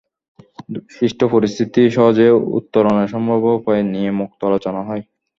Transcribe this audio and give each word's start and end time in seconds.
সৃষ্ট 0.93 1.19
পরিস্থিতি 1.33 1.81
সহজে 1.95 2.27
উত্তরণের 2.57 3.07
সম্ভাব্য 3.13 3.45
উপায় 3.59 3.81
নিয়ে 3.93 4.09
মুক্ত 4.19 4.39
আলোচনা 4.49 4.81
হয়। 4.87 5.03